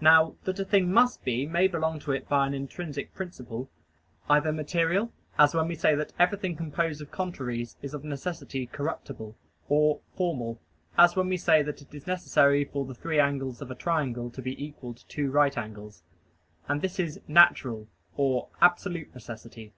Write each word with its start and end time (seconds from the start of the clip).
Now 0.00 0.34
that 0.42 0.58
a 0.58 0.64
thing 0.64 0.90
must 0.92 1.24
be 1.24 1.46
may 1.46 1.68
belong 1.68 2.00
to 2.00 2.10
it 2.10 2.28
by 2.28 2.44
an 2.44 2.54
intrinsic 2.54 3.14
principle 3.14 3.70
either 4.28 4.50
material, 4.52 5.12
as 5.38 5.54
when 5.54 5.68
we 5.68 5.76
say 5.76 5.94
that 5.94 6.12
everything 6.18 6.56
composed 6.56 7.00
of 7.00 7.12
contraries 7.12 7.76
is 7.80 7.94
of 7.94 8.02
necessity 8.02 8.66
corruptible 8.66 9.36
or 9.68 10.00
formal, 10.16 10.60
as 10.98 11.14
when 11.14 11.28
we 11.28 11.36
say 11.36 11.62
that 11.62 11.82
it 11.82 11.94
is 11.94 12.08
necessary 12.08 12.64
for 12.64 12.84
the 12.84 12.96
three 12.96 13.20
angles 13.20 13.62
of 13.62 13.70
a 13.70 13.76
triangle 13.76 14.28
to 14.32 14.42
be 14.42 14.60
equal 14.60 14.92
to 14.92 15.06
two 15.06 15.30
right 15.30 15.56
angles. 15.56 16.02
And 16.66 16.82
this 16.82 16.98
is 16.98 17.20
"natural" 17.28 17.86
and 18.18 18.40
"absolute 18.60 19.14
necessity." 19.14 19.72